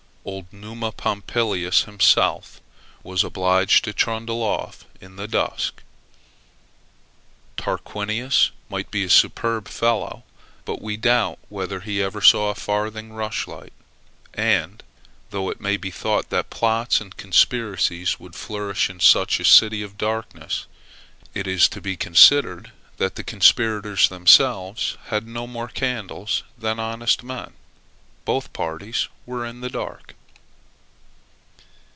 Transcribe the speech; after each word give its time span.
Old 0.23 0.53
Numa 0.53 0.91
Pompilius 0.91 1.85
himself, 1.85 2.61
was 3.01 3.23
obliged 3.23 3.83
to 3.85 3.91
trundle 3.91 4.43
off 4.43 4.85
in 5.01 5.15
the 5.15 5.27
dusk. 5.27 5.81
Tarquinius 7.57 8.51
might 8.69 8.91
be 8.91 8.99
a 8.99 9.03
very 9.07 9.17
superb 9.17 9.67
fellow; 9.67 10.21
but 10.63 10.79
we 10.79 10.95
doubt 10.95 11.39
whether 11.49 11.79
he 11.79 12.03
ever 12.03 12.21
saw 12.21 12.51
a 12.51 12.55
farthing 12.55 13.13
rushlight. 13.13 13.73
And, 14.35 14.83
though 15.31 15.49
it 15.49 15.59
may 15.59 15.75
be 15.75 15.89
thought 15.89 16.29
that 16.29 16.51
plots 16.51 17.01
and 17.01 17.17
conspiracies 17.17 18.19
would 18.19 18.35
flourish 18.35 18.91
in 18.91 18.99
such 18.99 19.39
a 19.39 19.43
city 19.45 19.81
of 19.81 19.97
darkness, 19.97 20.67
it 21.33 21.47
is 21.47 21.67
to 21.69 21.81
be 21.81 21.97
considered, 21.97 22.71
that 22.97 23.15
the 23.15 23.23
conspirators 23.23 24.07
themselves 24.07 24.97
had 25.05 25.25
no 25.25 25.47
more 25.47 25.67
candles 25.67 26.43
than 26.59 26.79
honest 26.79 27.23
men: 27.23 27.53
both 28.23 28.53
parties 28.53 29.09
were 29.25 29.43
in 29.43 29.61
the 29.61 29.69
dark. 29.69 30.13